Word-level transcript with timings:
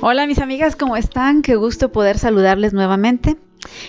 Hola 0.00 0.26
mis 0.26 0.38
amigas, 0.38 0.76
¿cómo 0.76 0.96
están? 0.96 1.42
Qué 1.42 1.56
gusto 1.56 1.90
poder 1.90 2.18
saludarles 2.18 2.72
nuevamente. 2.72 3.36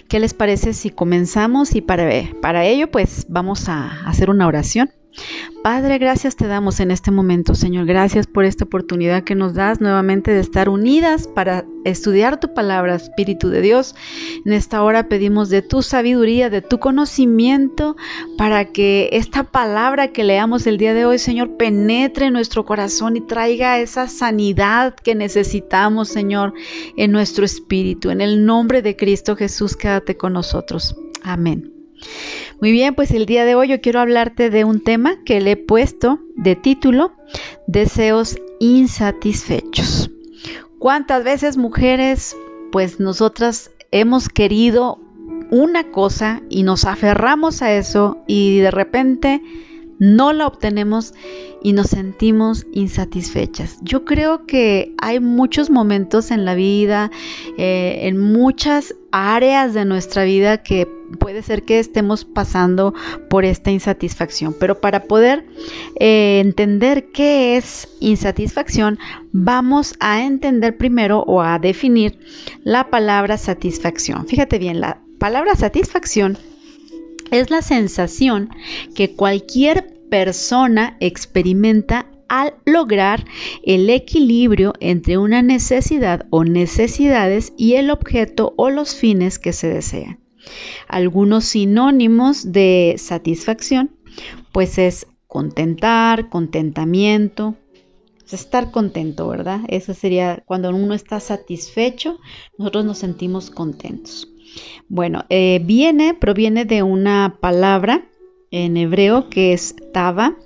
¿Qué 0.08 0.20
les 0.20 0.34
parece 0.34 0.74
si 0.74 0.90
comenzamos? 0.90 1.76
Y 1.76 1.82
para, 1.82 2.10
para 2.42 2.66
ello 2.66 2.90
pues 2.90 3.26
vamos 3.28 3.68
a 3.68 4.08
hacer 4.08 4.30
una 4.30 4.48
oración. 4.48 4.92
Padre, 5.64 5.98
gracias 5.98 6.36
te 6.36 6.48
damos 6.48 6.80
en 6.80 6.92
este 6.92 7.10
momento, 7.10 7.56
Señor. 7.56 7.86
Gracias 7.86 8.28
por 8.28 8.46
esta 8.46 8.66
oportunidad 8.66 9.24
que 9.24 9.34
nos 9.34 9.54
das 9.54 9.82
nuevamente 9.82 10.32
de 10.32 10.40
estar 10.40 10.70
unidas 10.70 11.28
para 11.28 11.66
estudiar 11.86 12.40
tu 12.40 12.54
palabra, 12.54 12.96
Espíritu 12.96 13.50
de 13.50 13.62
Dios. 13.62 13.96
En 14.46 14.54
esta 14.54 14.84
hora 14.84 15.08
pedimos 15.08 15.50
de 15.50 15.62
tu 15.62 15.82
sabiduría, 15.82 16.50
de 16.50 16.62
tu 16.62 16.80
conocimiento, 16.80 17.96
para 18.38 18.66
que 18.66 19.10
esta 19.14 19.44
palabra 19.44 20.10
que 20.10 20.24
leamos 20.24 20.68
el 20.68 20.78
día 20.78 20.94
de 20.94 21.06
hoy, 21.06 21.18
Señor, 21.18 21.58
penetre 21.58 22.28
en 22.28 22.34
nuestro 22.34 22.66
corazón 22.66 23.18
y 23.18 23.22
traiga 23.22 23.80
esa 23.80 24.08
sanidad 24.08 24.96
que 24.96 25.16
necesitamos, 25.16 26.10
Señor, 26.10 26.54
en 26.96 27.12
nuestro 27.12 27.46
espíritu. 27.46 28.12
En 28.12 28.22
el 28.22 28.46
nombre 28.46 28.82
de 28.82 28.96
Cristo 28.96 29.36
Jesús, 29.36 29.76
quédate 29.76 30.18
con 30.18 30.34
nosotros. 30.34 30.96
Amén. 31.24 31.72
Muy 32.62 32.72
bien, 32.72 32.96
pues 32.96 33.12
el 33.12 33.26
día 33.26 33.46
de 33.46 33.56
hoy 33.56 33.68
yo 33.68 33.82
quiero 33.82 34.00
hablarte 34.00 34.50
de 34.50 34.64
un 34.64 34.82
tema 34.82 35.18
que 35.26 35.42
le 35.42 35.52
he 35.52 35.58
puesto 35.58 36.20
de 36.36 36.56
título 36.56 37.12
Deseos 37.68 38.38
insatisfechos. 38.60 40.10
¿Cuántas 40.80 41.24
veces 41.24 41.58
mujeres, 41.58 42.36
pues 42.72 43.00
nosotras 43.00 43.72
hemos 43.92 44.30
querido 44.30 45.00
una 45.52 45.92
cosa 45.92 46.42
y 46.50 46.64
nos 46.64 46.86
aferramos 46.86 47.62
a 47.62 47.74
eso 47.74 48.18
y 48.26 48.60
de 48.60 48.72
repente 48.72 49.42
no 50.00 50.34
la 50.34 50.48
obtenemos 50.48 51.14
y 51.62 51.74
nos 51.74 51.88
sentimos 51.88 52.68
insatisfechas. 52.74 53.80
Yo 53.82 54.06
creo 54.06 54.46
que 54.46 54.94
hay 55.00 55.20
muchos 55.20 55.70
momentos 55.70 56.32
en 56.32 56.46
la 56.46 56.54
vida, 56.54 57.10
eh, 57.58 58.02
en 58.04 58.20
muchas 58.20 58.94
áreas 59.12 59.74
de 59.74 59.86
nuestra 59.86 60.26
vida 60.26 60.62
que 60.62 60.88
puede 61.20 61.42
ser 61.42 61.64
que 61.64 61.80
estemos 61.80 62.26
pasando 62.26 62.94
por 63.30 63.46
esta 63.46 63.72
insatisfacción. 63.72 64.56
Pero 64.60 64.80
para 64.82 65.04
poder 65.04 65.46
eh, 66.00 66.42
entender 66.44 67.12
qué 67.12 67.58
es 67.58 67.88
insatisfacción, 68.00 69.00
vamos 69.32 69.96
a 70.00 70.24
entender 70.24 70.78
primero 70.78 71.20
o 71.22 71.42
a 71.42 71.60
definir 71.60 72.20
la 72.64 72.90
palabra 72.90 73.38
satisfacción. 73.38 74.28
Fíjate 74.28 74.60
bien, 74.60 74.80
la 74.80 75.02
palabra 75.20 75.56
satisfacción 75.56 76.38
es 77.32 77.50
la 77.50 77.62
sensación 77.62 78.50
que 78.94 79.16
cualquier 79.16 79.88
persona 80.10 80.98
experimenta 81.00 82.08
al 82.28 82.56
lograr 82.66 83.26
el 83.64 83.90
equilibrio 83.90 84.74
entre 84.80 85.18
una 85.18 85.42
necesidad 85.42 86.26
o 86.30 86.44
necesidades 86.44 87.54
y 87.58 87.76
el 87.76 87.92
objeto 87.92 88.54
o 88.58 88.70
los 88.70 88.96
fines 88.96 89.40
que 89.40 89.54
se 89.54 89.68
desean. 89.68 90.25
Algunos 90.88 91.46
sinónimos 91.46 92.52
de 92.52 92.96
satisfacción, 92.98 93.92
pues 94.52 94.78
es 94.78 95.08
contentar, 95.28 96.30
contentamiento, 96.30 97.56
estar 98.34 98.72
contento, 98.72 99.28
¿verdad? 99.28 99.62
Eso 99.68 99.94
sería 99.94 100.44
cuando 100.46 100.70
uno 100.70 100.94
está 100.94 101.20
satisfecho, 101.20 102.20
nosotros 102.58 102.86
nos 102.86 102.98
sentimos 102.98 103.50
contentos. 103.50 104.32
Bueno, 104.88 105.26
eh, 105.30 105.62
viene, 105.64 106.14
proviene 106.14 106.66
de 106.66 106.84
una 106.84 107.38
palabra 107.42 108.08
en 108.52 108.78
hebreo 108.78 109.30
que 109.30 109.54
es 109.54 109.76
taba, 109.94 110.38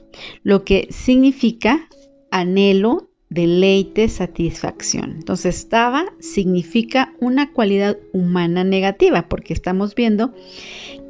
lo 0.44 0.64
que 0.64 0.88
significa 0.92 1.88
anhelo, 2.32 3.09
deleite, 3.30 4.10
satisfacción. 4.10 5.12
Entonces, 5.12 5.70
taba 5.70 6.06
significa 6.20 7.14
una 7.20 7.54
cualidad 7.54 7.98
humana 8.12 8.64
negativa, 8.64 9.28
porque 9.30 9.54
estamos 9.54 9.96
viendo 9.96 10.34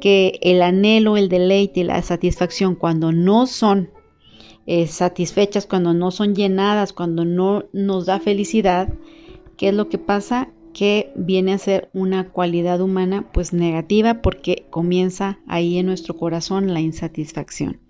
que 0.00 0.38
el 0.42 0.62
anhelo, 0.62 1.16
el 1.16 1.28
deleite 1.28 1.80
y 1.80 1.84
la 1.84 2.02
satisfacción 2.02 2.74
cuando 2.74 3.12
no 3.12 3.46
son 3.46 3.90
eh, 4.66 4.86
satisfechas, 4.86 5.66
cuando 5.66 5.94
no 5.94 6.10
son 6.10 6.34
llenadas, 6.34 6.92
cuando 6.92 7.24
no 7.24 7.64
nos 7.72 8.06
da 8.06 8.20
felicidad, 8.20 8.92
¿qué 9.56 9.68
es 9.68 9.74
lo 9.74 9.88
que 9.88 9.98
pasa? 9.98 10.50
que 10.72 11.12
viene 11.16 11.52
a 11.52 11.58
ser 11.58 11.90
una 11.92 12.28
cualidad 12.28 12.80
humana 12.80 13.28
pues 13.32 13.52
negativa 13.52 14.22
porque 14.22 14.66
comienza 14.70 15.40
ahí 15.48 15.78
en 15.78 15.86
nuestro 15.86 16.16
corazón 16.16 16.72
la 16.72 16.80
insatisfacción. 16.80 17.80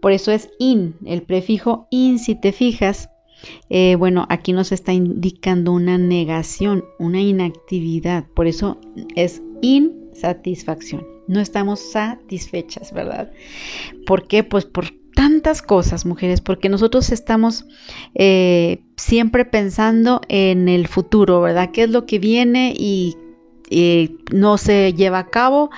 Por 0.00 0.12
eso 0.12 0.32
es 0.32 0.50
in, 0.58 0.94
el 1.04 1.22
prefijo 1.22 1.86
in, 1.90 2.18
si 2.18 2.34
te 2.34 2.52
fijas, 2.52 3.10
eh, 3.70 3.96
bueno, 3.96 4.26
aquí 4.28 4.52
nos 4.52 4.72
está 4.72 4.92
indicando 4.92 5.72
una 5.72 5.98
negación, 5.98 6.84
una 6.98 7.20
inactividad, 7.20 8.24
por 8.34 8.46
eso 8.46 8.78
es 9.14 9.42
insatisfacción. 9.62 11.06
No 11.26 11.40
estamos 11.40 11.80
satisfechas, 11.80 12.92
¿verdad? 12.92 13.30
¿Por 14.06 14.26
qué? 14.26 14.44
Pues 14.44 14.64
por 14.64 14.86
tantas 15.18 15.62
cosas, 15.62 16.06
mujeres, 16.06 16.40
porque 16.40 16.68
nosotros 16.68 17.10
estamos 17.10 17.66
eh, 18.14 18.84
siempre 18.96 19.44
pensando 19.44 20.20
en 20.28 20.68
el 20.68 20.86
futuro, 20.86 21.40
¿verdad? 21.40 21.70
¿Qué 21.72 21.82
es 21.82 21.90
lo 21.90 22.06
que 22.06 22.20
viene 22.20 22.72
y, 22.78 23.16
no 24.32 24.58
se 24.58 24.94
lleva 24.94 25.18
a 25.18 25.28
cabo? 25.28 25.70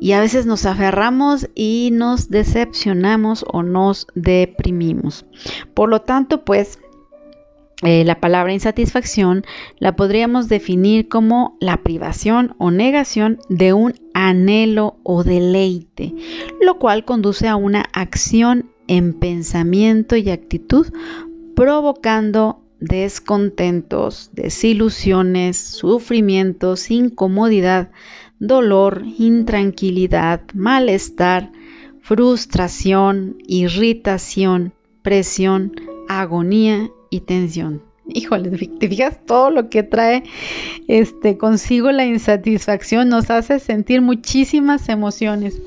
Y 0.00 0.12
a 0.12 0.20
veces 0.20 0.46
nos 0.46 0.66
aferramos 0.66 1.48
y 1.54 1.90
nos 1.92 2.28
decepcionamos 2.28 3.44
o 3.48 3.62
nos 3.62 4.06
deprimimos. 4.14 5.24
Por 5.74 5.88
lo 5.88 6.02
tanto, 6.02 6.44
pues 6.44 6.78
eh, 7.82 8.04
la 8.04 8.20
palabra 8.20 8.54
insatisfacción 8.54 9.44
la 9.78 9.96
podríamos 9.96 10.48
definir 10.48 11.08
como 11.08 11.58
la 11.60 11.82
privación 11.82 12.54
o 12.56 12.70
negación 12.70 13.38
de 13.50 13.74
un 13.74 13.94
anhelo 14.14 14.96
o 15.02 15.24
deleite, 15.24 16.14
lo 16.62 16.78
cual 16.78 17.04
conduce 17.04 17.48
a 17.48 17.56
una 17.56 17.84
acción 17.92 18.70
en 18.88 19.12
pensamiento 19.12 20.16
y 20.16 20.30
actitud, 20.30 20.86
provocando 21.54 22.62
descontentos, 22.80 24.30
desilusiones, 24.32 25.58
sufrimientos, 25.58 26.90
incomodidad, 26.90 27.90
dolor, 28.38 29.04
intranquilidad, 29.18 30.42
malestar, 30.54 31.50
frustración, 32.00 33.36
irritación, 33.46 34.72
presión, 35.02 35.72
agonía 36.08 36.90
y 37.10 37.20
tensión. 37.20 37.82
Híjole, 38.08 38.50
te 38.50 38.88
fijas 38.88 39.18
todo 39.26 39.50
lo 39.50 39.68
que 39.68 39.82
trae 39.82 40.22
este 40.86 41.36
consigo 41.36 41.90
la 41.90 42.06
insatisfacción 42.06 43.08
nos 43.08 43.30
hace 43.30 43.58
sentir 43.58 44.00
muchísimas 44.00 44.88
emociones. 44.88 45.60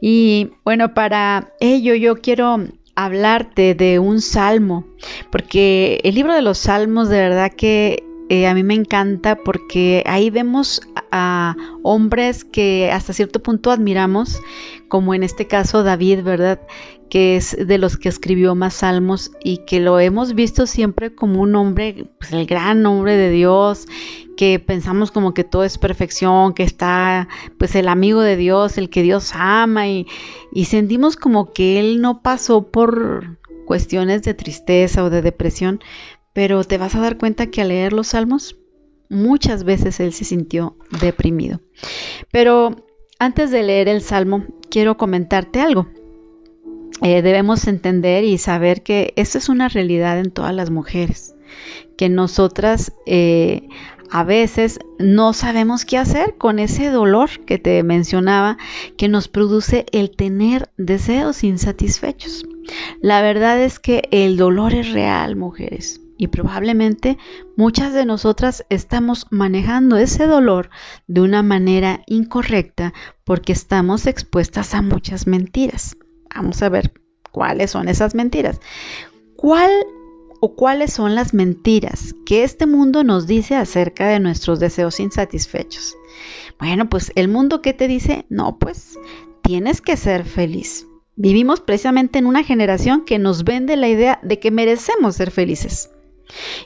Y 0.00 0.50
bueno, 0.62 0.92
para 0.92 1.52
ello 1.58 1.94
yo 1.94 2.16
quiero 2.16 2.58
hablarte 2.96 3.74
de 3.74 3.98
un 3.98 4.20
salmo, 4.20 4.84
porque 5.32 6.00
el 6.04 6.14
libro 6.16 6.34
de 6.34 6.42
los 6.42 6.58
salmos 6.58 7.08
de 7.08 7.16
verdad 7.16 7.50
que 7.50 8.04
eh, 8.30 8.46
a 8.46 8.54
mí 8.54 8.62
me 8.62 8.74
encanta 8.74 9.34
porque 9.34 10.04
ahí 10.06 10.30
vemos 10.30 10.82
a 11.10 11.56
hombres 11.82 12.44
que 12.44 12.88
hasta 12.92 13.12
cierto 13.12 13.42
punto 13.42 13.72
admiramos, 13.72 14.40
como 14.86 15.14
en 15.14 15.24
este 15.24 15.48
caso 15.48 15.82
David, 15.82 16.22
¿verdad? 16.22 16.60
que 17.08 17.34
es 17.34 17.56
de 17.58 17.76
los 17.76 17.96
que 17.96 18.08
escribió 18.08 18.54
más 18.54 18.74
salmos 18.74 19.32
y 19.42 19.64
que 19.66 19.80
lo 19.80 19.98
hemos 19.98 20.34
visto 20.34 20.68
siempre 20.68 21.12
como 21.12 21.42
un 21.42 21.56
hombre, 21.56 22.06
pues 22.20 22.32
el 22.32 22.46
gran 22.46 22.86
hombre 22.86 23.16
de 23.16 23.30
Dios, 23.30 23.86
que 24.36 24.60
pensamos 24.60 25.10
como 25.10 25.34
que 25.34 25.42
todo 25.42 25.64
es 25.64 25.76
perfección, 25.76 26.54
que 26.54 26.62
está 26.62 27.26
pues 27.58 27.74
el 27.74 27.88
amigo 27.88 28.20
de 28.20 28.36
Dios, 28.36 28.78
el 28.78 28.90
que 28.90 29.02
Dios 29.02 29.32
ama 29.34 29.88
y, 29.88 30.06
y 30.52 30.66
sentimos 30.66 31.16
como 31.16 31.52
que 31.52 31.80
él 31.80 32.00
no 32.00 32.22
pasó 32.22 32.70
por 32.70 33.40
cuestiones 33.66 34.22
de 34.22 34.34
tristeza 34.34 35.02
o 35.02 35.10
de 35.10 35.20
depresión, 35.20 35.80
pero 36.32 36.64
te 36.64 36.78
vas 36.78 36.94
a 36.94 37.00
dar 37.00 37.18
cuenta 37.18 37.46
que 37.46 37.60
al 37.62 37.68
leer 37.68 37.92
los 37.92 38.08
salmos 38.08 38.56
muchas 39.08 39.64
veces 39.64 40.00
él 40.00 40.12
se 40.12 40.24
sintió 40.24 40.76
deprimido. 41.00 41.60
Pero 42.30 42.86
antes 43.18 43.50
de 43.50 43.62
leer 43.62 43.88
el 43.88 44.02
salmo, 44.02 44.44
quiero 44.70 44.96
comentarte 44.96 45.60
algo. 45.60 45.88
Eh, 47.02 47.22
debemos 47.22 47.66
entender 47.66 48.24
y 48.24 48.38
saber 48.38 48.82
que 48.82 49.12
esto 49.16 49.38
es 49.38 49.48
una 49.48 49.68
realidad 49.68 50.18
en 50.18 50.30
todas 50.30 50.54
las 50.54 50.70
mujeres, 50.70 51.34
que 51.96 52.08
nosotras 52.08 52.92
eh, 53.06 53.68
a 54.10 54.24
veces 54.24 54.80
no 54.98 55.32
sabemos 55.32 55.84
qué 55.84 55.96
hacer 55.96 56.36
con 56.36 56.58
ese 56.58 56.90
dolor 56.90 57.30
que 57.46 57.58
te 57.58 57.82
mencionaba 57.82 58.58
que 58.96 59.08
nos 59.08 59.28
produce 59.28 59.86
el 59.92 60.10
tener 60.10 60.68
deseos 60.76 61.42
insatisfechos. 61.42 62.44
La 63.00 63.22
verdad 63.22 63.60
es 63.60 63.78
que 63.78 64.08
el 64.10 64.36
dolor 64.36 64.74
es 64.74 64.92
real, 64.92 65.36
mujeres, 65.36 66.00
y 66.20 66.26
probablemente 66.26 67.16
muchas 67.56 67.94
de 67.94 68.04
nosotras 68.04 68.66
estamos 68.68 69.26
manejando 69.30 69.96
ese 69.96 70.26
dolor 70.26 70.68
de 71.06 71.22
una 71.22 71.42
manera 71.42 72.02
incorrecta 72.06 72.92
porque 73.24 73.54
estamos 73.54 74.06
expuestas 74.06 74.74
a 74.74 74.82
muchas 74.82 75.26
mentiras. 75.26 75.96
Vamos 76.34 76.62
a 76.62 76.68
ver 76.68 76.92
cuáles 77.32 77.70
son 77.70 77.88
esas 77.88 78.14
mentiras. 78.14 78.60
¿Cuál 79.34 79.70
o 80.40 80.54
cuáles 80.56 80.92
son 80.92 81.14
las 81.14 81.32
mentiras 81.32 82.14
que 82.26 82.44
este 82.44 82.66
mundo 82.66 83.02
nos 83.02 83.26
dice 83.26 83.56
acerca 83.56 84.06
de 84.06 84.20
nuestros 84.20 84.60
deseos 84.60 85.00
insatisfechos? 85.00 85.96
Bueno, 86.58 86.90
pues 86.90 87.12
el 87.14 87.28
mundo 87.28 87.62
que 87.62 87.72
te 87.72 87.88
dice, 87.88 88.26
no, 88.28 88.58
pues 88.58 88.98
tienes 89.40 89.80
que 89.80 89.96
ser 89.96 90.26
feliz. 90.26 90.86
Vivimos 91.16 91.62
precisamente 91.62 92.18
en 92.18 92.26
una 92.26 92.44
generación 92.44 93.06
que 93.06 93.18
nos 93.18 93.42
vende 93.44 93.76
la 93.76 93.88
idea 93.88 94.20
de 94.22 94.38
que 94.38 94.50
merecemos 94.50 95.16
ser 95.16 95.30
felices. 95.30 95.88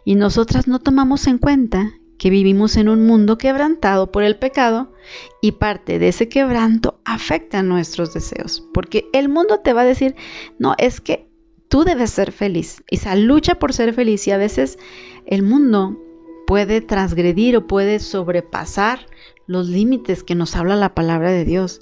Y 0.05 0.15
nosotras 0.15 0.69
no 0.69 0.79
tomamos 0.79 1.27
en 1.27 1.39
cuenta 1.39 1.93
que 2.19 2.31
vivimos 2.31 2.77
en 2.77 2.89
un 2.89 3.07
mundo 3.07 3.39
quebrantado 3.39 4.11
por 4.11 4.23
el 4.23 4.37
pecado 4.37 4.93
y 5.41 5.53
parte 5.53 5.99
de 5.99 6.09
ese 6.09 6.29
quebranto 6.29 7.01
afecta 7.05 7.63
nuestros 7.63 8.15
deseos. 8.15 8.67
Porque 8.73 9.09
el 9.13 9.29
mundo 9.29 9.61
te 9.61 9.73
va 9.73 9.83
a 9.83 9.87
decir, 9.87 10.15
no, 10.59 10.75
es 10.79 11.01
que 11.01 11.29
tú 11.69 11.85
debes 11.85 12.11
ser 12.11 12.33
feliz. 12.33 12.83
Esa 12.89 13.17
lucha 13.17 13.57
por 13.57 13.73
ser 13.73 13.95
feliz 13.95 14.27
y 14.27 14.31
a 14.31 14.39
veces 14.39 14.79
el 15.27 15.43
mundo 15.43 15.99
puede 16.47 16.81
transgredir 16.81 17.57
o 17.57 17.67
puede 17.67 17.99
sobrepasar 17.99 19.07
los 19.47 19.69
límites 19.69 20.23
que 20.23 20.35
nos 20.35 20.57
habla 20.57 20.77
la 20.77 20.95
palabra 20.95 21.31
de 21.31 21.45
Dios. 21.45 21.81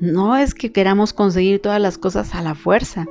No 0.00 0.36
es 0.36 0.54
que 0.54 0.72
queramos 0.72 1.12
conseguir 1.12 1.60
todas 1.60 1.80
las 1.80 1.98
cosas 1.98 2.34
a 2.34 2.42
la 2.42 2.54
fuerza, 2.54 3.06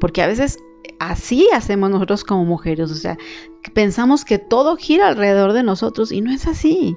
porque 0.00 0.22
a 0.22 0.26
veces 0.26 0.58
así 1.00 1.48
hacemos 1.52 1.90
nosotros 1.90 2.22
como 2.22 2.44
mujeres, 2.44 2.90
o 2.92 2.94
sea, 2.94 3.18
pensamos 3.74 4.24
que 4.24 4.38
todo 4.38 4.76
gira 4.76 5.08
alrededor 5.08 5.54
de 5.54 5.64
nosotros 5.64 6.12
y 6.12 6.20
no 6.20 6.30
es 6.30 6.46
así. 6.46 6.96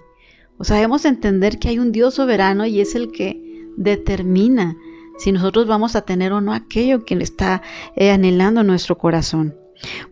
O 0.57 0.65
sea, 0.65 0.75
debemos 0.75 1.05
entender 1.05 1.57
que 1.57 1.69
hay 1.69 1.79
un 1.79 1.91
Dios 1.91 2.15
soberano 2.15 2.65
y 2.65 2.81
es 2.81 2.95
el 2.95 3.11
que 3.11 3.65
determina 3.75 4.77
si 5.17 5.31
nosotros 5.31 5.67
vamos 5.67 5.95
a 5.95 6.01
tener 6.01 6.33
o 6.33 6.41
no 6.41 6.53
aquello 6.53 7.05
que 7.05 7.15
está 7.15 7.61
eh, 7.95 8.11
anhelando 8.11 8.61
nuestro 8.63 8.97
corazón. 8.97 9.55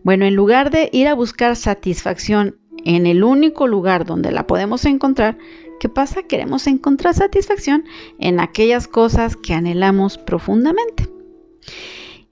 Bueno, 0.02 0.24
en 0.24 0.34
lugar 0.34 0.70
de 0.70 0.88
ir 0.92 1.06
a 1.06 1.14
buscar 1.14 1.54
satisfacción 1.54 2.58
en 2.84 3.06
el 3.06 3.22
único 3.22 3.66
lugar 3.66 4.06
donde 4.06 4.32
la 4.32 4.46
podemos 4.46 4.86
encontrar, 4.86 5.36
¿qué 5.80 5.90
pasa? 5.90 6.22
Queremos 6.22 6.66
encontrar 6.66 7.14
satisfacción 7.14 7.84
en 8.18 8.40
aquellas 8.40 8.88
cosas 8.88 9.36
que 9.36 9.52
anhelamos 9.52 10.16
profundamente. 10.16 11.08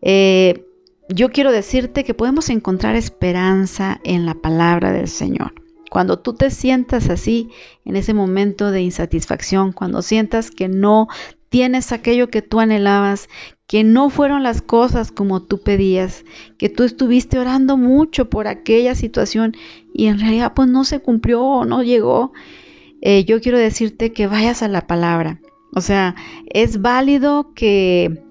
Eh, 0.00 0.64
yo 1.12 1.30
quiero 1.30 1.50
decirte 1.52 2.04
que 2.04 2.14
podemos 2.14 2.48
encontrar 2.50 2.94
esperanza 2.96 4.00
en 4.04 4.26
la 4.26 4.34
palabra 4.34 4.92
del 4.92 5.08
Señor. 5.08 5.54
Cuando 5.90 6.20
tú 6.20 6.34
te 6.34 6.50
sientas 6.50 7.10
así, 7.10 7.48
en 7.84 7.96
ese 7.96 8.14
momento 8.14 8.70
de 8.70 8.82
insatisfacción, 8.82 9.72
cuando 9.72 10.02
sientas 10.02 10.52
que 10.52 10.68
no 10.68 11.08
tienes 11.48 11.90
aquello 11.90 12.30
que 12.30 12.42
tú 12.42 12.60
anhelabas, 12.60 13.28
que 13.66 13.82
no 13.82 14.08
fueron 14.08 14.44
las 14.44 14.62
cosas 14.62 15.10
como 15.10 15.42
tú 15.42 15.62
pedías, 15.62 16.24
que 16.58 16.68
tú 16.68 16.84
estuviste 16.84 17.40
orando 17.40 17.76
mucho 17.76 18.30
por 18.30 18.46
aquella 18.46 18.94
situación 18.94 19.56
y 19.92 20.06
en 20.06 20.20
realidad 20.20 20.52
pues 20.54 20.68
no 20.68 20.84
se 20.84 21.00
cumplió 21.00 21.42
o 21.42 21.64
no 21.64 21.82
llegó, 21.82 22.32
eh, 23.00 23.24
yo 23.24 23.40
quiero 23.40 23.58
decirte 23.58 24.12
que 24.12 24.28
vayas 24.28 24.62
a 24.62 24.68
la 24.68 24.86
palabra. 24.86 25.40
O 25.74 25.80
sea, 25.80 26.14
es 26.52 26.80
válido 26.80 27.52
que 27.54 28.22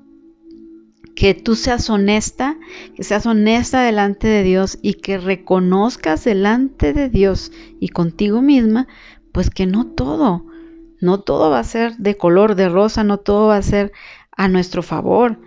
que 1.19 1.33
tú 1.33 1.57
seas 1.57 1.89
honesta, 1.89 2.57
que 2.95 3.03
seas 3.03 3.25
honesta 3.25 3.81
delante 3.81 4.27
de 4.27 4.43
Dios 4.43 4.77
y 4.81 4.95
que 4.95 5.17
reconozcas 5.17 6.23
delante 6.23 6.93
de 6.93 7.09
Dios 7.09 7.51
y 7.79 7.89
contigo 7.89 8.41
misma, 8.41 8.87
pues 9.31 9.49
que 9.49 9.65
no 9.65 9.85
todo, 9.87 10.45
no 10.99 11.21
todo 11.21 11.49
va 11.49 11.59
a 11.59 11.63
ser 11.63 11.95
de 11.97 12.17
color 12.17 12.55
de 12.55 12.69
rosa, 12.69 13.03
no 13.03 13.17
todo 13.17 13.47
va 13.47 13.57
a 13.57 13.61
ser 13.61 13.91
a 14.35 14.47
nuestro 14.47 14.83
favor. 14.83 15.39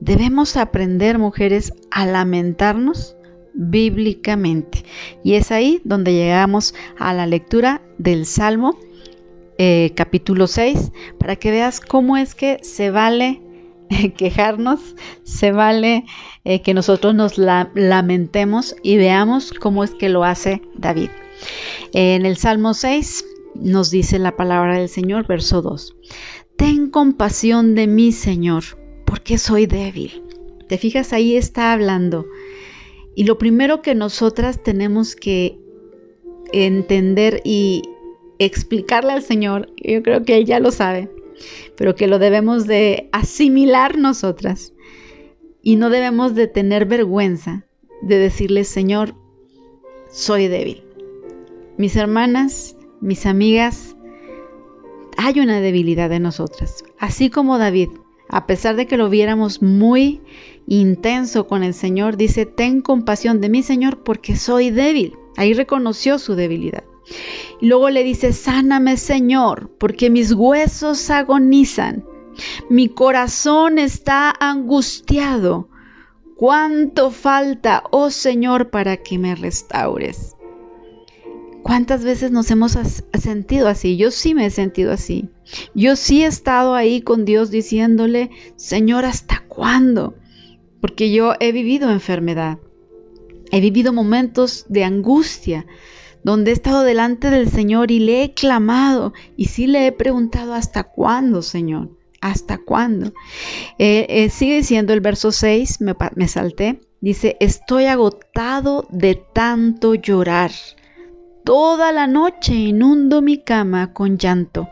Debemos 0.00 0.56
aprender, 0.56 1.18
mujeres, 1.18 1.72
a 1.90 2.06
lamentarnos 2.06 3.16
bíblicamente. 3.54 4.84
Y 5.24 5.34
es 5.34 5.50
ahí 5.50 5.80
donde 5.84 6.12
llegamos 6.12 6.74
a 6.98 7.14
la 7.14 7.26
lectura 7.26 7.82
del 7.98 8.26
Salmo 8.26 8.78
eh, 9.58 9.92
capítulo 9.94 10.46
6, 10.48 10.92
para 11.18 11.36
que 11.36 11.50
veas 11.50 11.80
cómo 11.80 12.18
es 12.18 12.34
que 12.34 12.58
se 12.62 12.90
vale 12.90 13.40
quejarnos, 14.16 14.80
se 15.24 15.52
vale 15.52 16.04
eh, 16.44 16.62
que 16.62 16.74
nosotros 16.74 17.14
nos 17.14 17.38
lamentemos 17.38 18.76
y 18.82 18.96
veamos 18.96 19.52
cómo 19.52 19.84
es 19.84 19.90
que 19.90 20.08
lo 20.08 20.24
hace 20.24 20.62
David. 20.76 21.10
En 21.92 22.26
el 22.26 22.36
Salmo 22.36 22.74
6 22.74 23.24
nos 23.54 23.90
dice 23.90 24.18
la 24.18 24.36
palabra 24.36 24.78
del 24.78 24.88
Señor, 24.88 25.26
verso 25.26 25.62
2. 25.62 25.96
Ten 26.56 26.90
compasión 26.90 27.74
de 27.74 27.86
mí, 27.86 28.12
Señor, 28.12 28.64
porque 29.04 29.38
soy 29.38 29.66
débil. 29.66 30.22
Te 30.68 30.78
fijas, 30.78 31.12
ahí 31.12 31.36
está 31.36 31.72
hablando. 31.72 32.26
Y 33.14 33.24
lo 33.24 33.38
primero 33.38 33.82
que 33.82 33.94
nosotras 33.94 34.62
tenemos 34.62 35.16
que 35.16 35.58
entender 36.52 37.40
y 37.44 37.82
explicarle 38.38 39.12
al 39.12 39.22
Señor, 39.22 39.70
yo 39.76 40.02
creo 40.02 40.22
que 40.22 40.36
Él 40.36 40.44
ya 40.44 40.60
lo 40.60 40.70
sabe, 40.70 41.10
pero 41.76 41.94
que 41.94 42.06
lo 42.06 42.18
debemos 42.18 42.66
de 42.66 43.08
asimilar 43.12 43.98
nosotras. 43.98 44.72
Y 45.62 45.76
no 45.76 45.90
debemos 45.90 46.34
de 46.34 46.46
tener 46.46 46.86
vergüenza 46.86 47.64
de 48.02 48.18
decirle, 48.18 48.64
Señor, 48.64 49.14
soy 50.10 50.48
débil. 50.48 50.84
Mis 51.76 51.96
hermanas, 51.96 52.76
mis 53.00 53.26
amigas, 53.26 53.96
hay 55.16 55.40
una 55.40 55.60
debilidad 55.60 56.12
en 56.12 56.22
nosotras. 56.22 56.84
Así 56.98 57.30
como 57.30 57.58
David, 57.58 57.88
a 58.28 58.46
pesar 58.46 58.76
de 58.76 58.86
que 58.86 58.96
lo 58.96 59.08
viéramos 59.08 59.62
muy 59.62 60.20
intenso 60.66 61.46
con 61.46 61.62
el 61.62 61.74
Señor, 61.74 62.16
dice, 62.16 62.46
ten 62.46 62.80
compasión 62.80 63.40
de 63.40 63.48
mí, 63.48 63.62
Señor, 63.62 64.02
porque 64.02 64.36
soy 64.36 64.70
débil. 64.70 65.16
Ahí 65.36 65.52
reconoció 65.52 66.18
su 66.18 66.34
debilidad. 66.34 66.84
Y 67.60 67.66
luego 67.66 67.90
le 67.90 68.04
dice, 68.04 68.32
sáname 68.32 68.96
Señor, 68.96 69.70
porque 69.78 70.10
mis 70.10 70.32
huesos 70.32 71.10
agonizan, 71.10 72.04
mi 72.68 72.88
corazón 72.88 73.78
está 73.78 74.34
angustiado. 74.38 75.68
¿Cuánto 76.36 77.10
falta, 77.10 77.84
oh 77.90 78.10
Señor, 78.10 78.68
para 78.68 78.98
que 78.98 79.18
me 79.18 79.34
restaures? 79.34 80.36
¿Cuántas 81.62 82.04
veces 82.04 82.30
nos 82.30 82.48
hemos 82.50 82.78
sentido 83.18 83.68
así? 83.68 83.96
Yo 83.96 84.10
sí 84.10 84.34
me 84.34 84.46
he 84.46 84.50
sentido 84.50 84.92
así. 84.92 85.30
Yo 85.74 85.96
sí 85.96 86.22
he 86.22 86.26
estado 86.26 86.74
ahí 86.74 87.00
con 87.00 87.24
Dios 87.24 87.50
diciéndole, 87.50 88.30
Señor, 88.54 89.04
¿hasta 89.04 89.42
cuándo? 89.48 90.14
Porque 90.80 91.10
yo 91.10 91.32
he 91.40 91.50
vivido 91.50 91.90
enfermedad. 91.90 92.58
He 93.50 93.60
vivido 93.60 93.92
momentos 93.92 94.66
de 94.68 94.84
angustia, 94.84 95.66
donde 96.26 96.50
he 96.50 96.54
estado 96.54 96.82
delante 96.82 97.30
del 97.30 97.48
Señor 97.48 97.92
y 97.92 98.00
le 98.00 98.24
he 98.24 98.34
clamado 98.34 99.12
y 99.36 99.44
sí 99.44 99.68
le 99.68 99.86
he 99.86 99.92
preguntado 99.92 100.54
hasta 100.54 100.82
cuándo, 100.82 101.40
Señor, 101.40 101.90
hasta 102.20 102.58
cuándo. 102.58 103.12
Eh, 103.78 104.06
eh, 104.08 104.28
sigue 104.28 104.56
diciendo 104.56 104.92
el 104.92 105.00
verso 105.00 105.30
6, 105.30 105.80
me, 105.82 105.94
me 106.16 106.26
salté, 106.26 106.80
dice, 107.00 107.36
estoy 107.38 107.84
agotado 107.84 108.88
de 108.90 109.14
tanto 109.14 109.94
llorar. 109.94 110.50
Toda 111.44 111.92
la 111.92 112.08
noche 112.08 112.54
inundo 112.54 113.22
mi 113.22 113.38
cama 113.38 113.92
con 113.92 114.18
llanto. 114.18 114.68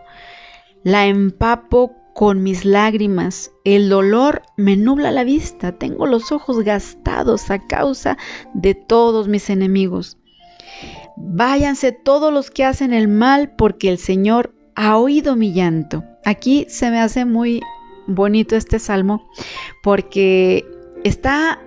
La 0.83 1.07
empapo 1.07 1.93
con 2.15 2.43
mis 2.43 2.65
lágrimas. 2.65 3.53
El 3.63 3.89
dolor 3.89 4.43
me 4.57 4.77
nubla 4.77 5.13
la 5.13 5.23
vista. 5.23 5.71
Tengo 5.79 6.09
los 6.09 6.33
ojos 6.33 6.65
gastados 6.65 7.53
a 7.53 7.65
causa 7.65 8.19
de 8.55 8.75
todos 8.75 9.29
mis 9.29 9.51
enemigos. 9.51 10.19
Váyanse 11.17 11.93
todos 11.93 12.33
los 12.33 12.51
que 12.51 12.65
hacen 12.65 12.93
el 12.93 13.09
mal, 13.09 13.55
porque 13.57 13.89
el 13.89 13.99
Señor 13.99 14.55
ha 14.75 14.97
oído 14.97 15.37
mi 15.37 15.53
llanto. 15.53 16.05
Aquí 16.25 16.67
se 16.69 16.91
me 16.91 17.01
hace 17.01 17.25
muy 17.25 17.61
bonito 18.07 18.57
este 18.57 18.79
salmo, 18.79 19.29
porque 19.83 20.65
está 21.05 21.61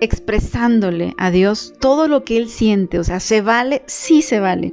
expresándole 0.00 1.14
a 1.18 1.30
Dios 1.30 1.74
todo 1.80 2.08
lo 2.08 2.24
que 2.24 2.36
Él 2.36 2.48
siente. 2.48 2.98
O 2.98 3.04
sea, 3.04 3.20
¿se 3.20 3.40
vale? 3.40 3.82
Sí 3.86 4.22
se 4.22 4.40
vale. 4.40 4.72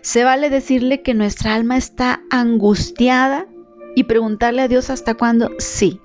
Se 0.00 0.24
vale 0.24 0.50
decirle 0.50 1.02
que 1.02 1.14
nuestra 1.14 1.54
alma 1.54 1.76
está 1.76 2.22
angustiada 2.30 3.46
y 3.94 4.04
preguntarle 4.04 4.62
a 4.62 4.68
Dios 4.68 4.90
hasta 4.90 5.14
cuándo. 5.14 5.50
Sí. 5.58 6.00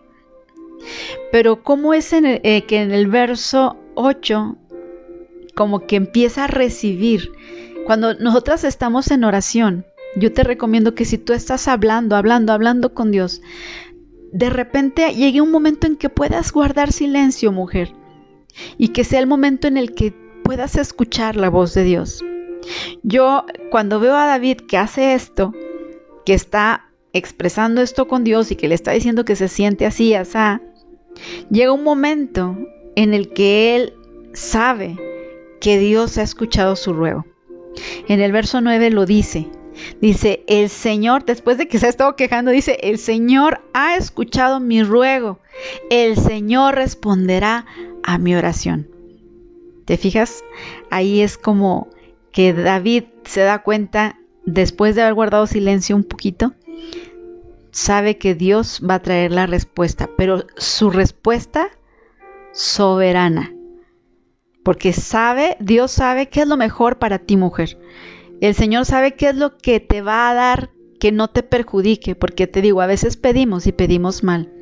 Pero 1.31 1.63
¿cómo 1.63 1.93
es 1.93 2.11
eh, 2.13 2.63
que 2.67 2.81
en 2.81 2.91
el 2.91 3.07
verso 3.07 3.77
8 3.95 4.57
como 5.55 5.85
que 5.85 5.95
empieza 5.95 6.45
a 6.45 6.47
recibir. 6.47 7.31
Cuando 7.85 8.13
nosotras 8.15 8.63
estamos 8.63 9.11
en 9.11 9.23
oración, 9.23 9.85
yo 10.15 10.33
te 10.33 10.43
recomiendo 10.43 10.93
que 10.95 11.05
si 11.05 11.17
tú 11.17 11.33
estás 11.33 11.67
hablando, 11.67 12.15
hablando, 12.15 12.53
hablando 12.53 12.93
con 12.93 13.11
Dios, 13.11 13.41
de 14.31 14.49
repente 14.49 15.13
llegue 15.13 15.41
un 15.41 15.51
momento 15.51 15.87
en 15.87 15.95
que 15.95 16.09
puedas 16.09 16.51
guardar 16.51 16.91
silencio, 16.91 17.51
mujer, 17.51 17.93
y 18.77 18.89
que 18.89 19.03
sea 19.03 19.19
el 19.19 19.27
momento 19.27 19.67
en 19.67 19.77
el 19.77 19.93
que 19.93 20.13
puedas 20.43 20.75
escuchar 20.75 21.35
la 21.35 21.49
voz 21.49 21.73
de 21.73 21.83
Dios. 21.83 22.23
Yo 23.03 23.45
cuando 23.69 23.99
veo 23.99 24.15
a 24.15 24.27
David 24.27 24.57
que 24.67 24.77
hace 24.77 25.13
esto, 25.13 25.53
que 26.25 26.33
está 26.33 26.91
expresando 27.13 27.81
esto 27.81 28.07
con 28.07 28.23
Dios 28.23 28.51
y 28.51 28.55
que 28.55 28.67
le 28.67 28.75
está 28.75 28.91
diciendo 28.91 29.25
que 29.25 29.35
se 29.35 29.47
siente 29.47 29.85
así, 29.85 30.13
así, 30.13 30.37
llega 31.49 31.73
un 31.73 31.83
momento 31.83 32.57
en 32.95 33.13
el 33.13 33.29
que 33.33 33.75
él 33.75 33.93
sabe 34.33 34.97
que 35.61 35.77
Dios 35.77 36.17
ha 36.17 36.23
escuchado 36.23 36.75
su 36.75 36.91
ruego. 36.91 37.25
En 38.07 38.19
el 38.19 38.33
verso 38.33 38.59
9 38.59 38.89
lo 38.89 39.05
dice. 39.05 39.47
Dice, 40.01 40.43
el 40.47 40.69
Señor, 40.69 41.23
después 41.23 41.57
de 41.57 41.67
que 41.67 41.79
se 41.79 41.85
ha 41.85 41.89
estado 41.89 42.15
quejando, 42.17 42.51
dice, 42.51 42.77
el 42.81 42.97
Señor 42.97 43.61
ha 43.73 43.95
escuchado 43.95 44.59
mi 44.59 44.83
ruego. 44.83 45.39
El 45.89 46.17
Señor 46.17 46.75
responderá 46.75 47.65
a 48.03 48.17
mi 48.17 48.35
oración. 48.35 48.89
¿Te 49.85 49.97
fijas? 49.97 50.43
Ahí 50.89 51.21
es 51.21 51.37
como 51.37 51.89
que 52.31 52.53
David 52.53 53.05
se 53.23 53.41
da 53.41 53.63
cuenta, 53.63 54.19
después 54.45 54.95
de 54.95 55.03
haber 55.03 55.13
guardado 55.13 55.47
silencio 55.47 55.95
un 55.95 56.03
poquito, 56.03 56.53
sabe 57.71 58.17
que 58.17 58.35
Dios 58.35 58.81
va 58.87 58.95
a 58.95 59.01
traer 59.01 59.31
la 59.31 59.47
respuesta, 59.47 60.09
pero 60.17 60.45
su 60.57 60.89
respuesta 60.89 61.69
soberana. 62.51 63.53
Porque 64.63 64.93
sabe, 64.93 65.57
Dios 65.59 65.91
sabe 65.91 66.29
qué 66.29 66.41
es 66.41 66.47
lo 66.47 66.57
mejor 66.57 66.99
para 66.99 67.19
ti, 67.19 67.37
mujer. 67.37 67.77
El 68.41 68.55
Señor 68.55 68.85
sabe 68.85 69.15
qué 69.15 69.29
es 69.29 69.35
lo 69.35 69.57
que 69.57 69.79
te 69.79 70.01
va 70.01 70.29
a 70.29 70.33
dar 70.33 70.71
que 70.99 71.11
no 71.11 71.29
te 71.29 71.41
perjudique, 71.41 72.15
porque 72.15 72.45
te 72.45 72.61
digo, 72.61 72.81
a 72.81 72.87
veces 72.87 73.17
pedimos 73.17 73.65
y 73.65 73.71
pedimos 73.71 74.23
mal. 74.23 74.53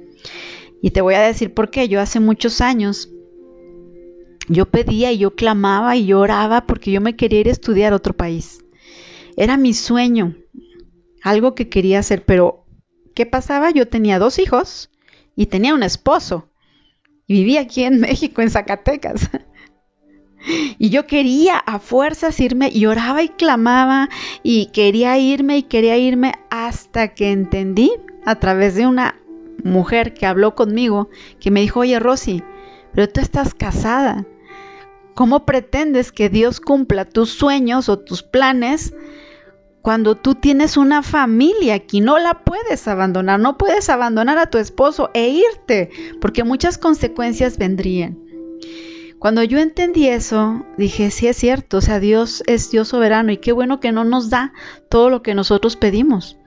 Y 0.82 0.92
te 0.92 1.02
voy 1.02 1.16
a 1.16 1.22
decir 1.22 1.54
por 1.54 1.70
qué. 1.70 1.90
Yo 1.90 2.00
hace 2.00 2.20
muchos 2.20 2.62
años, 2.62 3.10
yo 4.48 4.66
pedía 4.66 5.12
y 5.12 5.18
yo 5.18 5.36
clamaba 5.36 5.96
y 5.96 6.06
lloraba 6.06 6.66
porque 6.66 6.92
yo 6.92 7.02
me 7.02 7.16
quería 7.16 7.42
ir 7.42 7.48
a 7.50 7.52
estudiar 7.52 7.94
a 7.94 7.98
otro 7.98 8.16
país. 8.16 8.64
Era 9.36 9.58
mi 9.58 9.74
sueño, 9.74 10.36
algo 11.24 11.56
que 11.56 11.70
quería 11.70 12.00
hacer, 12.00 12.24
pero 12.26 12.66
¿qué 13.16 13.26
pasaba? 13.26 13.72
Yo 13.72 13.88
tenía 13.88 14.20
dos 14.20 14.40
hijos 14.40 14.90
y 15.36 15.48
tenía 15.48 15.74
un 15.74 15.84
esposo. 15.84 16.50
Y 17.28 17.34
vivía 17.34 17.62
aquí 17.62 17.84
en 17.84 18.00
México, 18.02 18.42
en 18.42 18.50
Zacatecas. 18.50 19.30
Y 20.78 20.90
yo 20.90 21.06
quería 21.06 21.58
a 21.58 21.80
fuerzas 21.80 22.40
irme, 22.40 22.72
lloraba 22.72 23.24
y 23.24 23.30
clamaba 23.30 24.10
y 24.44 24.68
quería 24.68 25.18
irme 25.18 25.58
y 25.58 25.64
quería 25.64 25.98
irme 25.98 26.34
hasta 26.50 27.10
que 27.10 27.32
entendí 27.32 27.92
a 28.26 28.36
través 28.36 28.76
de 28.76 28.88
una 28.88 29.16
mujer 29.64 30.14
que 30.14 30.26
habló 30.26 30.56
conmigo, 30.56 31.10
que 31.40 31.52
me 31.52 31.62
dijo, 31.62 31.82
oye 31.82 32.00
Rosy, 32.00 32.44
pero 32.94 33.10
tú 33.10 33.20
estás 33.20 33.54
casada. 33.54 34.26
¿Cómo 35.14 35.46
pretendes 35.46 36.14
que 36.14 36.30
Dios 36.30 36.62
cumpla 36.62 37.04
tus 37.04 37.32
sueños 37.32 37.90
o 37.90 38.00
tus 38.00 38.24
planes 38.24 38.94
cuando 39.82 40.16
tú 40.16 40.36
tienes 40.36 40.78
una 40.78 41.04
familia 41.04 41.76
aquí, 41.76 42.02
no 42.02 42.20
la 42.20 42.44
puedes 42.44 42.88
abandonar, 42.88 43.40
no 43.40 43.58
puedes 43.58 43.90
abandonar 43.90 44.38
a 44.38 44.50
tu 44.50 44.58
esposo 44.58 45.10
e 45.14 45.30
irte, 45.30 45.90
porque 46.20 46.44
muchas 46.44 46.78
consecuencias 46.78 47.58
vendrían. 47.58 48.29
Cuando 49.20 49.44
yo 49.44 49.60
entendí 49.60 50.08
eso, 50.08 50.66
dije, 50.78 51.12
sí 51.12 51.28
es 51.28 51.36
cierto, 51.36 51.78
o 51.78 51.82
sea, 51.82 52.00
Dios 52.00 52.42
es 52.48 52.72
Dios 52.72 52.88
soberano 52.88 53.34
y 53.34 53.38
qué 53.38 53.52
bueno 53.52 53.82
que 53.82 53.92
no 53.92 54.06
nos 54.06 54.30
da 54.30 54.54
todo 54.88 55.10
lo 55.10 55.22
que 55.22 55.36
nosotros 55.36 55.76
pedimos. 55.76 56.38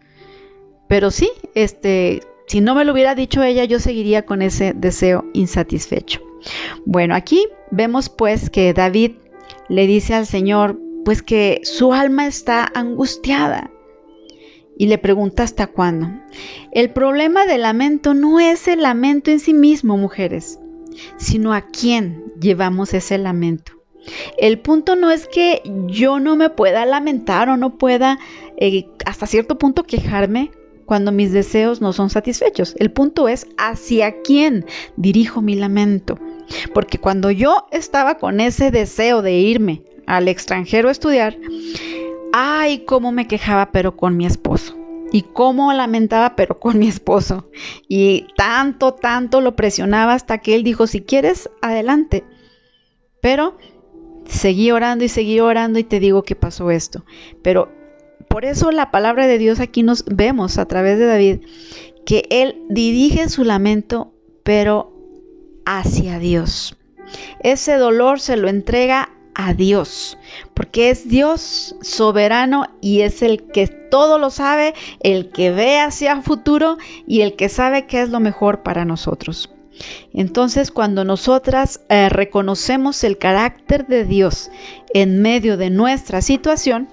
Pero 0.89 1.11
sí, 1.11 1.31
este, 1.55 2.23
si 2.47 2.63
no 2.63 2.75
me 2.75 2.85
lo 2.85 2.93
hubiera 2.93 3.15
dicho 3.15 3.43
ella, 3.43 3.65
yo 3.65 3.79
seguiría 3.79 4.25
con 4.25 4.41
ese 4.41 4.73
deseo 4.75 5.27
insatisfecho. 5.35 6.21
Bueno, 6.87 7.15
aquí 7.15 7.47
vemos 7.71 8.09
pues 8.09 8.49
que 8.49 8.73
David 8.73 9.13
le 9.69 9.87
dice 9.87 10.15
al 10.15 10.27
Señor, 10.27 10.79
pues 11.05 11.23
que 11.23 11.61
su 11.65 11.93
alma 11.93 12.27
está 12.27 12.71
angustiada. 12.75 13.71
Y 14.79 14.87
le 14.87 14.97
pregunta 14.97 15.43
hasta 15.43 15.67
cuándo. 15.67 16.09
El 16.73 16.91
problema 16.91 17.45
del 17.45 17.63
lamento 17.63 18.15
no 18.15 18.41
es 18.41 18.67
el 18.67 18.83
lamento 18.83 19.31
en 19.31 19.39
sí 19.39 19.53
mismo, 19.53 19.99
mujeres, 19.99 20.59
sino 21.17 21.53
a 21.53 21.63
quién 21.63 22.23
llevamos 22.41 22.95
ese 22.95 23.19
lamento. 23.19 23.73
El 24.39 24.59
punto 24.59 24.97
no 24.97 25.11
es 25.11 25.29
que 25.29 25.63
yo 25.87 26.19
no 26.19 26.37
me 26.37 26.51
pueda 26.51 26.85
lamentar 26.87 27.49
o 27.49 27.57
no 27.57 27.79
pueda 27.79 28.19
eh, 28.57 28.87
hasta 29.07 29.27
cierto 29.27 29.59
punto 29.59 29.85
quejarme 29.85 30.51
cuando 30.87 31.13
mis 31.13 31.33
deseos 31.33 31.81
no 31.81 31.93
son 31.93 32.11
satisfechos. 32.11 32.75
El 32.79 32.91
punto 32.91 33.29
es 33.29 33.47
hacia 33.57 34.23
quién 34.23 34.67
dirijo 34.97 35.41
mi 35.41 35.55
lamento. 35.55 36.19
Porque 36.75 36.99
cuando 36.99 37.31
yo 37.31 37.67
estaba 37.71 38.19
con 38.19 38.41
ese 38.41 38.71
deseo 38.71 39.23
de 39.23 39.35
irme 39.35 39.83
al 40.07 40.29
extranjero 40.29 40.89
a 40.89 40.93
estudiar, 40.93 41.39
ay, 42.33 42.85
cómo 42.85 43.13
me 43.13 43.29
quejaba, 43.29 43.71
pero 43.73 43.97
con 43.97 44.17
mi 44.17 44.27
esposo. 44.27 44.82
Y 45.13 45.23
cómo 45.23 45.73
lamentaba, 45.73 46.35
pero 46.35 46.59
con 46.59 46.79
mi 46.79 46.89
esposo. 46.89 47.51
Y 47.87 48.27
tanto, 48.37 48.95
tanto 48.95 49.41
lo 49.41 49.55
presionaba 49.55 50.15
hasta 50.15 50.39
que 50.39 50.55
él 50.55 50.65
dijo, 50.65 50.87
si 50.87 51.03
quieres, 51.03 51.51
adelante. 51.61 52.25
Pero 53.21 53.59
seguí 54.27 54.71
orando 54.71 55.05
y 55.05 55.09
seguí 55.09 55.39
orando 55.41 55.79
y 55.79 55.85
te 55.85 56.01
digo 56.01 56.23
que 56.23 56.35
pasó 56.35 56.71
esto. 56.71 57.05
Pero 57.43 57.71
por 58.29 58.45
eso 58.45 58.71
la 58.71 58.91
palabra 58.91 59.27
de 59.27 59.39
Dios 59.39 59.61
aquí 59.61 59.83
nos 59.83 60.05
vemos 60.07 60.59
a 60.59 60.67
través 60.67 60.99
de 60.99 61.07
David, 61.07 61.41
que 62.07 62.25
él 62.31 62.63
dirige 62.69 63.29
su 63.29 63.45
lamento, 63.45 64.15
pero 64.43 64.93
hacia 65.67 66.19
Dios. 66.19 66.77
Ese 67.41 67.77
dolor 67.77 68.21
se 68.21 68.37
lo 68.37 68.49
entrega 68.49 69.11
a 69.35 69.55
Dios, 69.55 70.19
porque 70.63 70.91
es 70.91 71.09
Dios 71.09 71.75
soberano 71.81 72.67
y 72.81 73.01
es 73.01 73.23
el 73.23 73.43
que 73.49 73.67
todo 73.67 74.17
lo 74.17 74.31
sabe, 74.31 74.75
el 75.01 75.31
que 75.31 75.51
ve 75.51 75.81
hacia 75.81 76.13
el 76.13 76.23
futuro 76.23 76.79
y 77.05 77.23
el 77.23 77.35
que 77.35 77.49
sabe 77.49 77.87
qué 77.87 78.01
es 78.01 78.11
lo 78.11 78.21
mejor 78.21 78.63
para 78.63 78.85
nosotros. 78.85 79.51
Entonces, 80.15 80.71
cuando 80.71 81.05
nosotras 81.05 81.81
eh, 81.89 82.09
reconocemos 82.11 83.03
el 83.03 83.19
carácter 83.19 83.89
de 83.89 84.05
Dios 84.05 84.53
en 84.95 85.21
medio 85.21 85.57
de 85.57 85.71
nuestra 85.71 86.23
situación, 86.23 86.89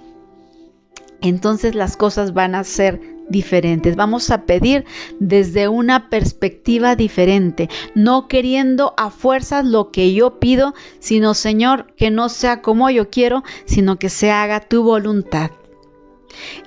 entonces 1.22 1.76
las 1.76 1.96
cosas 1.96 2.34
van 2.34 2.56
a 2.56 2.64
ser 2.64 3.19
diferentes. 3.30 3.96
Vamos 3.96 4.30
a 4.32 4.46
pedir 4.46 4.86
desde 5.20 5.68
una 5.68 6.10
perspectiva 6.10 6.96
diferente, 6.96 7.70
no 7.96 8.28
queriendo 8.28 8.94
a 8.98 9.10
fuerzas 9.10 9.66
lo 9.66 9.92
que 9.92 10.14
yo 10.14 10.40
pido, 10.40 10.74
sino 11.00 11.34
Señor, 11.34 11.94
que 11.96 12.12
no 12.12 12.30
sea 12.30 12.62
como 12.62 12.90
yo 12.90 13.10
quiero, 13.10 13.44
sino 13.66 13.98
que 13.98 14.10
se 14.10 14.32
haga 14.32 14.62
tu 14.62 14.84
voluntad. 14.84 15.52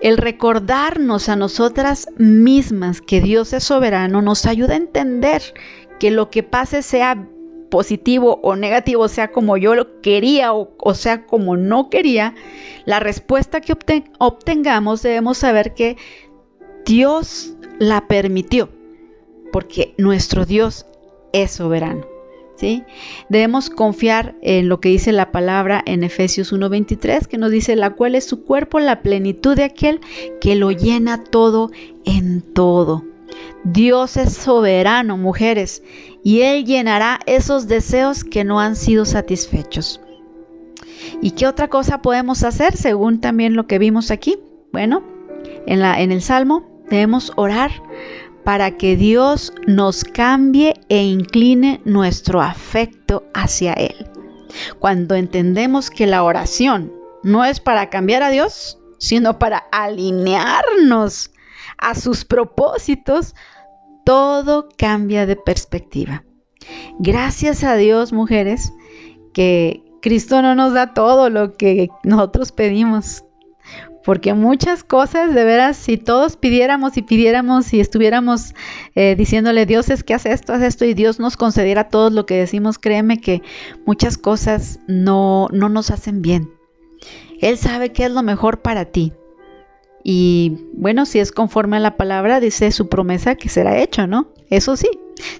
El 0.00 0.18
recordarnos 0.18 1.28
a 1.28 1.36
nosotras 1.36 2.08
mismas 2.18 3.00
que 3.00 3.20
Dios 3.20 3.52
es 3.52 3.64
soberano 3.64 4.20
nos 4.20 4.46
ayuda 4.46 4.74
a 4.74 4.78
entender 4.78 5.42
que 5.98 6.10
lo 6.10 6.30
que 6.30 6.42
pase 6.42 6.82
sea 6.82 7.28
positivo 7.70 8.38
o 8.42 8.54
negativo, 8.54 9.08
sea 9.08 9.32
como 9.32 9.56
yo 9.56 9.74
lo 9.74 10.02
quería 10.02 10.52
o, 10.52 10.94
sea 10.94 11.24
como 11.24 11.56
no 11.56 11.88
quería, 11.88 12.34
la 12.84 13.00
respuesta 13.00 13.62
que 13.62 13.74
obtengamos 14.18 15.00
debemos 15.00 15.38
saber 15.38 15.72
que 15.72 15.96
Dios 16.84 17.54
la 17.78 18.06
permitió, 18.08 18.68
porque 19.52 19.94
nuestro 19.98 20.44
Dios 20.46 20.86
es 21.32 21.52
soberano. 21.52 22.06
¿sí? 22.56 22.84
Debemos 23.28 23.70
confiar 23.70 24.36
en 24.42 24.68
lo 24.68 24.80
que 24.80 24.88
dice 24.88 25.12
la 25.12 25.32
palabra 25.32 25.82
en 25.84 26.04
Efesios 26.04 26.52
1:23, 26.52 27.26
que 27.26 27.38
nos 27.38 27.50
dice, 27.50 27.76
la 27.76 27.90
cual 27.90 28.14
es 28.14 28.24
su 28.24 28.44
cuerpo, 28.44 28.80
la 28.80 29.02
plenitud 29.02 29.56
de 29.56 29.64
aquel 29.64 30.00
que 30.40 30.54
lo 30.54 30.70
llena 30.70 31.24
todo 31.24 31.70
en 32.04 32.42
todo. 32.42 33.04
Dios 33.64 34.16
es 34.16 34.34
soberano, 34.34 35.16
mujeres, 35.16 35.82
y 36.22 36.42
Él 36.42 36.64
llenará 36.64 37.20
esos 37.26 37.68
deseos 37.68 38.24
que 38.24 38.44
no 38.44 38.60
han 38.60 38.76
sido 38.76 39.04
satisfechos. 39.04 40.00
¿Y 41.20 41.32
qué 41.32 41.46
otra 41.46 41.68
cosa 41.68 42.02
podemos 42.02 42.42
hacer 42.42 42.76
según 42.76 43.20
también 43.20 43.54
lo 43.54 43.66
que 43.66 43.78
vimos 43.78 44.10
aquí? 44.10 44.38
Bueno, 44.72 45.02
en, 45.66 45.80
la, 45.80 46.00
en 46.00 46.12
el 46.12 46.22
Salmo 46.22 46.71
debemos 46.92 47.32
orar 47.36 47.70
para 48.44 48.76
que 48.76 48.96
Dios 48.96 49.52
nos 49.66 50.04
cambie 50.04 50.74
e 50.88 51.02
incline 51.02 51.80
nuestro 51.84 52.40
afecto 52.40 53.24
hacia 53.34 53.72
Él. 53.72 54.10
Cuando 54.78 55.14
entendemos 55.14 55.90
que 55.90 56.06
la 56.06 56.22
oración 56.22 56.92
no 57.22 57.44
es 57.44 57.60
para 57.60 57.88
cambiar 57.88 58.22
a 58.22 58.30
Dios, 58.30 58.78
sino 58.98 59.38
para 59.38 59.58
alinearnos 59.72 61.30
a 61.78 61.94
sus 61.94 62.24
propósitos, 62.24 63.34
todo 64.04 64.68
cambia 64.76 65.24
de 65.26 65.36
perspectiva. 65.36 66.24
Gracias 66.98 67.64
a 67.64 67.76
Dios, 67.76 68.12
mujeres, 68.12 68.72
que 69.32 69.82
Cristo 70.02 70.42
no 70.42 70.54
nos 70.54 70.74
da 70.74 70.94
todo 70.94 71.30
lo 71.30 71.56
que 71.56 71.88
nosotros 72.04 72.52
pedimos. 72.52 73.24
Porque 74.04 74.34
muchas 74.34 74.84
cosas, 74.84 75.34
de 75.34 75.44
veras, 75.44 75.76
si 75.76 75.96
todos 75.96 76.36
pidiéramos 76.36 76.96
y 76.96 77.02
pidiéramos 77.02 77.72
y 77.72 77.80
estuviéramos 77.80 78.54
eh, 78.94 79.14
diciéndole, 79.16 79.66
Dios 79.66 79.90
es 79.90 80.02
que 80.02 80.14
hace 80.14 80.32
esto, 80.32 80.52
hace 80.52 80.66
esto, 80.66 80.84
y 80.84 80.94
Dios 80.94 81.20
nos 81.20 81.36
concediera 81.36 81.88
todo 81.88 82.10
lo 82.10 82.26
que 82.26 82.36
decimos, 82.36 82.78
créeme 82.78 83.20
que 83.20 83.42
muchas 83.86 84.18
cosas 84.18 84.80
no, 84.88 85.48
no 85.52 85.68
nos 85.68 85.90
hacen 85.90 86.22
bien. 86.22 86.50
Él 87.40 87.58
sabe 87.58 87.92
qué 87.92 88.04
es 88.04 88.10
lo 88.10 88.22
mejor 88.22 88.62
para 88.62 88.86
ti. 88.86 89.12
Y 90.04 90.66
bueno, 90.72 91.06
si 91.06 91.20
es 91.20 91.30
conforme 91.30 91.76
a 91.76 91.80
la 91.80 91.96
palabra, 91.96 92.40
dice 92.40 92.72
su 92.72 92.88
promesa 92.88 93.36
que 93.36 93.48
será 93.48 93.78
hecho, 93.78 94.06
¿no? 94.06 94.32
Eso 94.50 94.76
sí, 94.76 94.88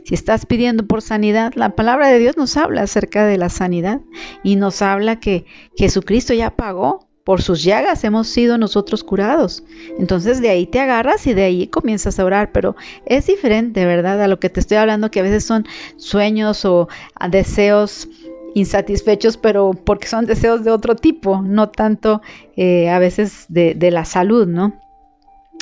Si 0.05 0.15
estás 0.15 0.47
pidiendo 0.47 0.87
por 0.87 1.03
sanidad, 1.03 1.53
la 1.55 1.75
palabra 1.75 2.09
de 2.09 2.19
Dios 2.19 2.37
nos 2.37 2.57
habla 2.57 2.83
acerca 2.83 3.27
de 3.27 3.37
la 3.37 3.49
sanidad 3.49 4.01
y 4.43 4.57
nos 4.57 4.81
habla 4.83 5.19
que 5.21 5.45
Jesucristo 5.77 6.33
ya 6.35 6.57
pagó. 6.57 7.09
Por 7.25 7.41
sus 7.43 7.63
llagas 7.63 8.03
hemos 8.05 8.29
sido 8.29 8.59
nosotros 8.59 9.05
curados. 9.05 9.63
Entonces 9.99 10.41
de 10.41 10.51
ahí 10.51 10.67
te 10.67 10.81
agarras 10.81 11.27
y 11.27 11.35
de 11.35 11.45
ahí 11.45 11.67
comienzas 11.69 12.19
a 12.19 12.25
orar. 12.25 12.53
Pero 12.53 12.77
es 13.07 13.27
diferente, 13.27 13.87
¿verdad? 13.87 14.21
A 14.23 14.29
lo 14.29 14.41
que 14.41 14.51
te 14.51 14.61
estoy 14.61 14.79
hablando, 14.79 15.11
que 15.11 15.21
a 15.21 15.25
veces 15.25 15.45
son 15.45 15.67
sueños 15.97 16.65
o 16.65 16.89
deseos 17.31 18.09
insatisfechos, 18.55 19.37
pero 19.37 19.73
porque 19.73 20.09
son 20.09 20.27
deseos 20.27 20.65
de 20.65 20.71
otro 20.71 20.97
tipo, 20.97 21.43
no 21.43 21.71
tanto 21.71 22.21
eh, 22.57 22.91
a 22.91 22.99
veces 22.99 23.47
de, 23.49 23.75
de 23.75 23.91
la 23.91 24.05
salud, 24.05 24.47
¿no? 24.47 24.81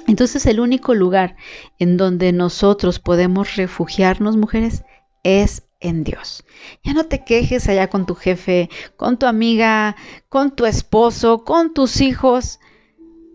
Entonces 0.06 0.46
el 0.46 0.60
único 0.60 0.94
lugar 0.94 1.36
en 1.78 1.96
donde 1.96 2.32
nosotros 2.32 2.98
podemos 2.98 3.56
refugiarnos, 3.56 4.36
mujeres, 4.36 4.82
es 5.22 5.62
en 5.80 6.04
Dios. 6.04 6.44
Ya 6.84 6.92
no 6.92 7.04
te 7.04 7.24
quejes 7.24 7.68
allá 7.68 7.88
con 7.88 8.06
tu 8.06 8.14
jefe, 8.14 8.70
con 8.96 9.18
tu 9.18 9.26
amiga, 9.26 9.96
con 10.28 10.54
tu 10.54 10.66
esposo, 10.66 11.44
con 11.44 11.74
tus 11.74 12.00
hijos. 12.00 12.60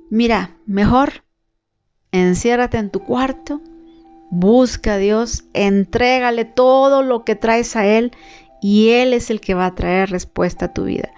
Mira, 0.09 0.57
mejor 0.65 1.23
enciérrate 2.11 2.77
en 2.77 2.91
tu 2.91 3.01
cuarto, 3.01 3.61
busca 4.29 4.93
a 4.93 4.97
Dios, 4.97 5.45
entrégale 5.53 6.45
todo 6.45 7.01
lo 7.03 7.23
que 7.25 7.35
traes 7.35 7.75
a 7.75 7.85
Él 7.85 8.11
y 8.61 8.89
Él 8.89 9.13
es 9.13 9.29
el 9.29 9.41
que 9.41 9.53
va 9.53 9.67
a 9.67 9.75
traer 9.75 10.09
respuesta 10.09 10.65
a 10.65 10.73
tu 10.73 10.85
vida. 10.85 11.11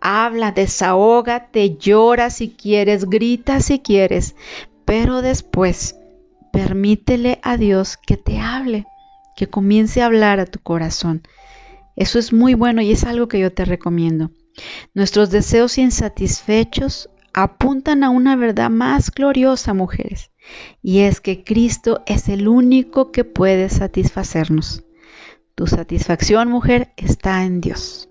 Habla, 0.00 0.52
desahógate, 0.52 1.76
llora 1.76 2.30
si 2.30 2.50
quieres, 2.50 3.10
grita 3.10 3.60
si 3.60 3.80
quieres, 3.80 4.36
pero 4.84 5.22
después 5.22 5.96
permítele 6.52 7.40
a 7.42 7.56
Dios 7.56 7.96
que 7.96 8.16
te 8.16 8.38
hable, 8.38 8.86
que 9.38 9.46
comience 9.48 10.02
a 10.02 10.06
hablar 10.06 10.40
a 10.40 10.46
tu 10.46 10.58
corazón. 10.58 11.22
Eso 11.94 12.18
es 12.18 12.32
muy 12.32 12.54
bueno 12.54 12.82
y 12.82 12.90
es 12.90 13.04
algo 13.04 13.28
que 13.28 13.38
yo 13.38 13.52
te 13.52 13.64
recomiendo. 13.64 14.32
Nuestros 14.94 15.30
deseos 15.30 15.78
insatisfechos 15.78 17.08
apuntan 17.32 18.02
a 18.02 18.10
una 18.10 18.34
verdad 18.34 18.68
más 18.68 19.12
gloriosa, 19.12 19.74
mujeres, 19.74 20.32
y 20.82 21.00
es 21.02 21.20
que 21.20 21.44
Cristo 21.44 22.02
es 22.06 22.28
el 22.28 22.48
único 22.48 23.12
que 23.12 23.22
puede 23.22 23.68
satisfacernos. 23.68 24.82
Tu 25.54 25.68
satisfacción, 25.68 26.48
mujer, 26.48 26.92
está 26.96 27.44
en 27.44 27.60
Dios. 27.60 28.08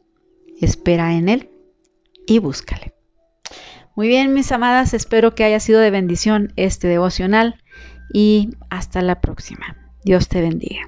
Espera 0.61 1.13
en 1.13 1.27
Él 1.27 1.49
y 2.25 2.39
búscale. 2.39 2.93
Muy 3.97 4.07
bien, 4.07 4.33
mis 4.33 4.53
amadas, 4.53 4.93
espero 4.93 5.35
que 5.35 5.43
haya 5.43 5.59
sido 5.59 5.81
de 5.81 5.91
bendición 5.91 6.53
este 6.55 6.87
devocional 6.87 7.61
y 8.13 8.51
hasta 8.69 9.01
la 9.01 9.19
próxima. 9.19 9.75
Dios 10.05 10.29
te 10.29 10.39
bendiga. 10.39 10.87